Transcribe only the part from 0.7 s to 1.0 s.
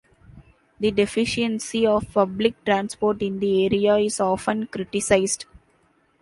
The